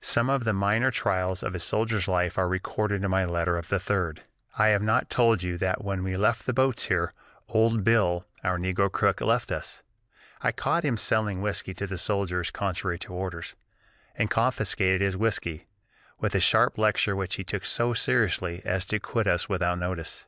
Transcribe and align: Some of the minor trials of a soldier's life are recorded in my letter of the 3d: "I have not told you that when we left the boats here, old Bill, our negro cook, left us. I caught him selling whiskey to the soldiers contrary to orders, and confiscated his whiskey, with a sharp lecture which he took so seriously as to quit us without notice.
Some 0.00 0.28
of 0.28 0.42
the 0.42 0.52
minor 0.52 0.90
trials 0.90 1.44
of 1.44 1.54
a 1.54 1.60
soldier's 1.60 2.08
life 2.08 2.36
are 2.36 2.48
recorded 2.48 3.04
in 3.04 3.10
my 3.12 3.24
letter 3.24 3.56
of 3.56 3.68
the 3.68 3.76
3d: 3.76 4.18
"I 4.58 4.70
have 4.70 4.82
not 4.82 5.08
told 5.08 5.44
you 5.44 5.56
that 5.58 5.84
when 5.84 6.02
we 6.02 6.16
left 6.16 6.44
the 6.44 6.52
boats 6.52 6.86
here, 6.86 7.12
old 7.46 7.84
Bill, 7.84 8.26
our 8.42 8.58
negro 8.58 8.90
cook, 8.90 9.20
left 9.20 9.52
us. 9.52 9.84
I 10.42 10.50
caught 10.50 10.84
him 10.84 10.96
selling 10.96 11.40
whiskey 11.40 11.72
to 11.74 11.86
the 11.86 11.98
soldiers 11.98 12.50
contrary 12.50 12.98
to 12.98 13.12
orders, 13.14 13.54
and 14.16 14.28
confiscated 14.28 15.02
his 15.02 15.16
whiskey, 15.16 15.66
with 16.18 16.34
a 16.34 16.40
sharp 16.40 16.78
lecture 16.78 17.14
which 17.14 17.36
he 17.36 17.44
took 17.44 17.64
so 17.64 17.94
seriously 17.94 18.62
as 18.64 18.86
to 18.86 18.98
quit 18.98 19.28
us 19.28 19.48
without 19.48 19.78
notice. 19.78 20.26